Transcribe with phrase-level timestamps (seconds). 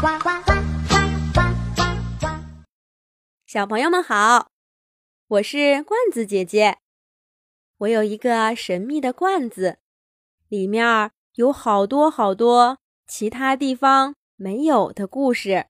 [0.00, 0.52] 呱呱呱
[1.34, 1.40] 呱
[1.76, 1.86] 呱
[2.20, 2.26] 呱！
[3.44, 4.50] 小朋友们好，
[5.28, 6.78] 我是罐子姐姐。
[7.76, 9.76] 我有一个神秘的罐子，
[10.48, 15.66] 里面有好多好多其他地方没有的故事。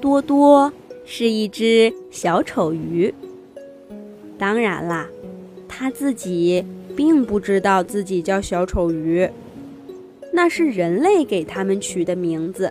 [0.00, 0.72] 多多
[1.04, 3.12] 是一只小丑鱼，
[4.38, 5.08] 当然啦，
[5.68, 6.64] 他自己
[6.96, 9.28] 并不知道自己叫小丑鱼。
[10.36, 12.70] 那是人类给他们取的名字。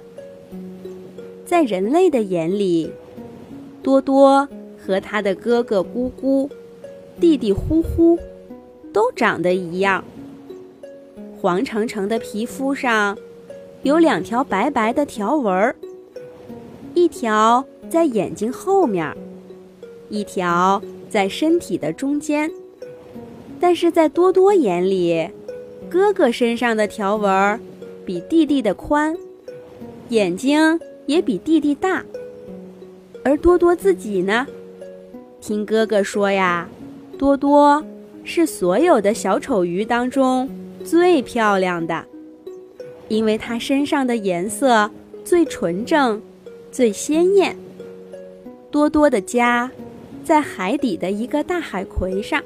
[1.48, 2.91] 在人类的眼里，
[3.82, 4.48] 多多
[4.78, 6.48] 和他的哥哥咕咕、
[7.20, 8.20] 弟弟呼呼，
[8.94, 10.04] 都长得一样。
[11.41, 13.18] 黄澄澄的皮肤上
[13.82, 15.76] 有两条白白的条纹儿，
[16.94, 19.12] 一条在眼睛后面，
[20.10, 20.80] 一条
[21.10, 22.52] 在身体的中间。
[23.60, 25.27] 但是在多多眼里，
[25.90, 27.60] 哥哥身上的条纹
[28.05, 29.16] 比弟弟的宽，
[30.10, 32.04] 眼睛也比弟弟大。
[33.24, 34.46] 而多多自己呢？
[35.42, 36.68] 听哥哥说呀，
[37.18, 37.84] 多多
[38.24, 40.50] 是所有的小丑鱼当中
[40.84, 42.05] 最漂亮的，
[43.08, 44.90] 因为它身上的颜色
[45.24, 46.22] 最纯正、
[46.72, 47.55] 最鲜艳。
[48.72, 49.72] 多多的家
[50.24, 52.44] 在海底的一个大海葵上，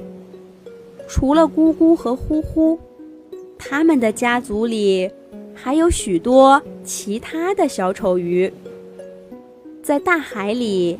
[1.08, 2.80] 除了咕咕和呼呼。
[3.60, 5.12] 他们的家族里
[5.54, 8.52] 还有许多其他的小丑鱼。
[9.84, 10.98] 在大海里，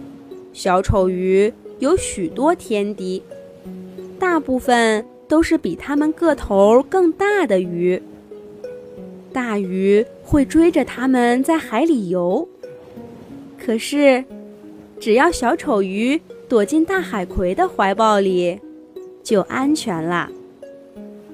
[0.54, 3.24] 小丑鱼有许多天敌，
[4.20, 8.02] 大部分都是比它们个头更大的鱼。
[9.32, 12.48] 大鱼会追着它们在海里游。
[13.58, 14.24] 可是，
[15.00, 18.60] 只要小丑鱼躲进大海葵的怀抱里，
[19.24, 20.30] 就安全了。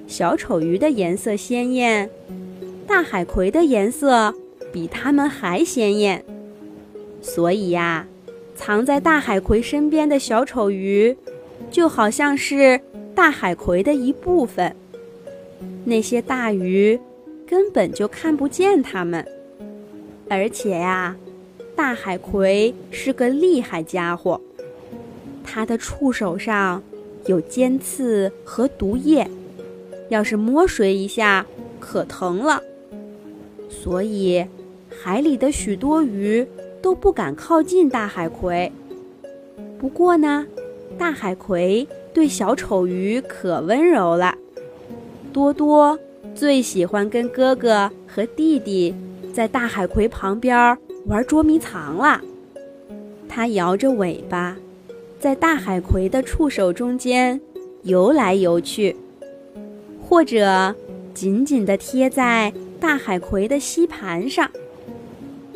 [0.08, 2.10] 小丑鱼的颜色鲜艳，
[2.88, 4.34] 大海葵的颜色
[4.72, 6.24] 比它们还鲜艳。
[7.22, 8.08] 所以呀，
[8.56, 11.18] 藏在大海葵身边的小丑鱼，
[11.72, 12.80] 就好像是
[13.16, 14.76] 大海葵的一部分。
[15.84, 17.00] 那些大鱼
[17.48, 19.26] 根本就看不见它们。
[20.30, 21.16] 而且呀，
[21.76, 24.40] 大海葵是个厉害家伙，
[25.44, 26.82] 它的触手上
[27.26, 29.28] 有尖刺和毒液。
[30.10, 31.46] 要是摸水一下，
[31.80, 32.62] 可疼了。
[33.70, 34.46] 所以，
[34.90, 36.48] 海里的许多鱼
[36.82, 38.72] 都不敢靠近大海葵。
[39.78, 40.46] 不过呢，
[40.98, 44.36] 大海葵对小丑鱼可温柔了。
[45.34, 46.00] 多多
[46.34, 48.96] 最喜欢跟哥哥和弟弟
[49.34, 50.78] 在大海葵旁边
[51.08, 52.22] 玩捉迷藏了。
[53.28, 54.56] 它摇着尾巴，
[55.20, 57.40] 在大海葵的触手中间
[57.84, 58.96] 游来游去。
[60.08, 60.74] 或者
[61.16, 64.50] 紧紧地贴在大海葵的吸盘上，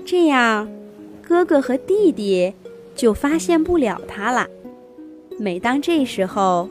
[0.03, 0.67] 这样
[1.21, 2.51] 哥哥和弟弟
[2.95, 4.47] 就发现不了它了。
[5.37, 6.67] 每当这时候，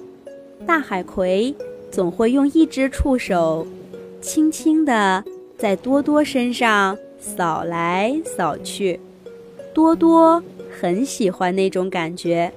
[0.67, 1.55] 大海葵
[1.91, 3.65] 总会用一只触手，
[4.21, 5.23] 轻轻地
[5.57, 8.99] 在多多身上扫来扫去。
[9.73, 10.43] 多多
[10.81, 12.53] 很喜欢那种感觉，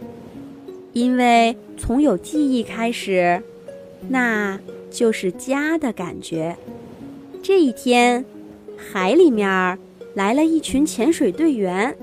[0.93, 3.39] 因为从有记忆开始，
[4.09, 4.59] 那。
[4.91, 6.55] 就是家的感觉。
[7.41, 8.23] 这一天，
[8.77, 9.79] 海里面
[10.13, 11.97] 来了一群潜水队员。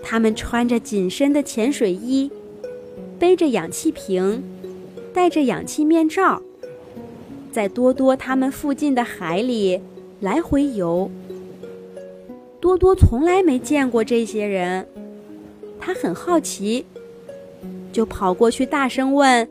[0.00, 2.30] 他们穿着紧身的潜水衣，
[3.18, 4.44] 背着氧气瓶，
[5.12, 6.40] 戴着氧气面罩，
[7.50, 9.80] 在多多他们附近的海里
[10.20, 11.10] 来回游。
[12.60, 14.86] 多多从来没见过这些人，
[15.80, 16.84] 他很好奇，
[17.92, 19.48] 就跑过去大声问：“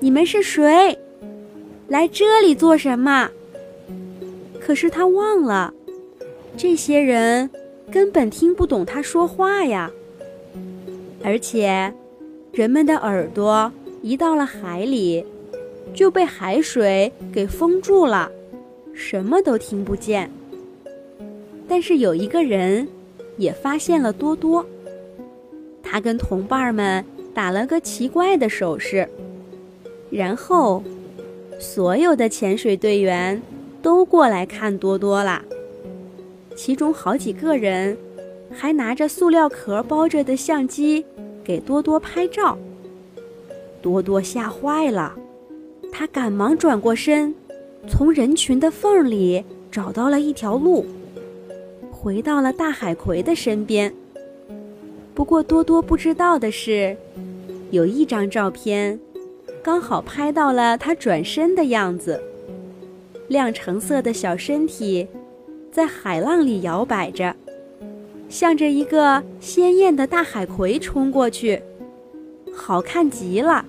[0.00, 0.98] 你们是谁？”
[1.88, 3.30] 来这里做什么？
[4.60, 5.72] 可是他忘了，
[6.54, 7.48] 这些人
[7.90, 9.90] 根本听不懂他说话呀。
[11.24, 11.90] 而且，
[12.52, 13.72] 人们的耳朵
[14.02, 15.24] 一到了海里，
[15.94, 18.30] 就被海水给封住了，
[18.92, 20.30] 什么都听不见。
[21.66, 22.86] 但是有一个人
[23.38, 24.64] 也发现了多多，
[25.82, 27.02] 他跟同伴们
[27.32, 29.08] 打了个奇怪的手势，
[30.10, 30.82] 然后。
[31.58, 33.42] 所有的潜水队员
[33.82, 35.42] 都过来看多多啦，
[36.54, 37.96] 其中好几个人
[38.52, 41.04] 还拿着塑料壳包着的相机
[41.42, 42.56] 给多多拍照。
[43.82, 45.16] 多多吓坏了，
[45.92, 47.34] 他赶忙转过身，
[47.88, 50.86] 从人群的缝里找到了一条路，
[51.90, 53.92] 回到了大海葵的身边。
[55.14, 56.96] 不过多多不知道的是，
[57.70, 58.98] 有一张照片。
[59.62, 62.22] 刚好拍到了他转身的样子。
[63.28, 65.06] 亮橙色的小身体
[65.70, 67.36] 在海浪里摇摆着，
[68.28, 71.60] 向着一个鲜艳的大海葵冲过去，
[72.54, 73.66] 好看极了。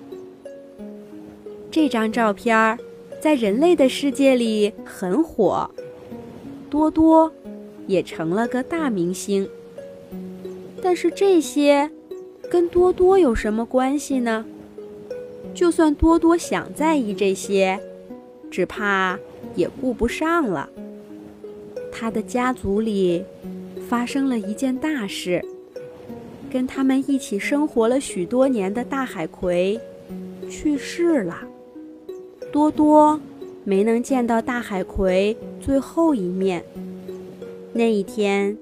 [1.70, 2.78] 这张照片
[3.20, 5.70] 在人类的世界里很火，
[6.70, 7.30] 多多
[7.86, 9.46] 也成了个大明星。
[10.82, 11.90] 但是这些
[12.50, 14.46] 跟多多有什么关系呢？
[15.54, 17.78] 就算多多想在意这些，
[18.50, 19.18] 只怕
[19.54, 20.68] 也顾不上了。
[21.92, 23.24] 他的家族里
[23.88, 25.44] 发生了一件大事，
[26.50, 29.78] 跟他们一起生活了许多年的大海葵
[30.48, 31.42] 去世了。
[32.52, 33.20] 多多
[33.64, 36.64] 没能见到大海葵最后一面。
[37.72, 38.56] 那一天，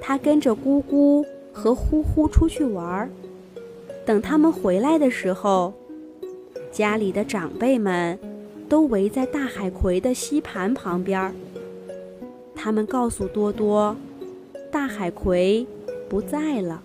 [0.00, 3.10] 他跟着姑姑和呼呼出去玩儿。
[4.04, 5.72] 等他们回来的时候，
[6.72, 8.18] 家里的长辈们
[8.68, 11.34] 都围在大海葵的吸盘旁边儿。
[12.54, 13.94] 他们告诉多多，
[14.70, 15.66] 大海葵
[16.08, 16.82] 不在了。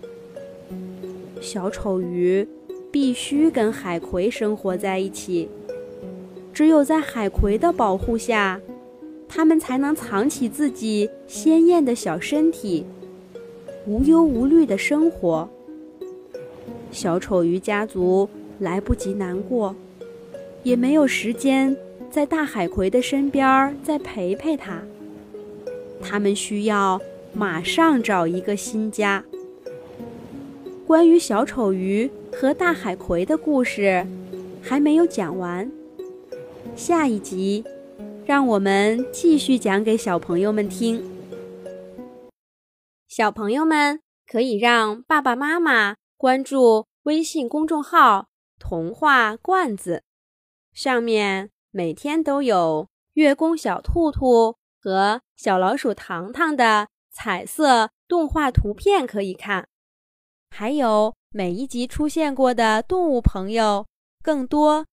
[1.39, 2.45] 小丑鱼
[2.91, 5.47] 必须跟海葵生活在一起。
[6.51, 8.59] 只有在海葵的保护下，
[9.29, 12.83] 它们才能藏起自己鲜艳的小身体，
[13.85, 15.47] 无忧无虑的生活。
[16.91, 18.27] 小丑鱼家族
[18.59, 19.75] 来不及难过，
[20.63, 21.75] 也没有时间
[22.09, 24.81] 在大海葵的身边再陪陪它。
[26.01, 26.99] 他们需要
[27.33, 29.23] 马上找一个新家。
[30.85, 34.05] 关于小丑鱼和大海葵的故事
[34.61, 35.69] 还没有讲完。
[36.75, 37.63] 下一集，
[38.25, 41.03] 让我们继续讲给小朋友们听。
[43.07, 48.27] 小朋友们可以让爸爸妈妈关注微信公众号
[48.59, 50.03] “童话罐子”，
[50.73, 59.67] 上面每天都有月宫小兔兔和小老鼠糖糖的彩色动画图片可以看，
[60.49, 63.85] 还有每一集出现过的动物朋友
[64.21, 64.85] 更多。